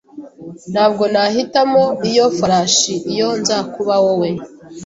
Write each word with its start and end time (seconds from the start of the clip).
Ntabwo 0.71 1.03
nahitamo 1.13 1.83
iyo 2.09 2.25
farashi 2.37 2.93
iyo 3.13 3.29
nza 3.39 3.57
kuba 3.73 3.95
wowe. 4.03 4.29